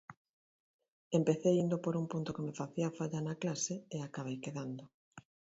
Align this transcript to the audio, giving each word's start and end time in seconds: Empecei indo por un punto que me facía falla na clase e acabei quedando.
Empecei 1.19 1.55
indo 1.63 1.77
por 1.83 1.93
un 2.01 2.05
punto 2.13 2.33
que 2.35 2.45
me 2.45 2.57
facía 2.61 2.95
falla 2.97 3.19
na 3.23 3.35
clase 3.41 3.75
e 3.95 3.97
acabei 3.99 4.37
quedando. 4.45 4.83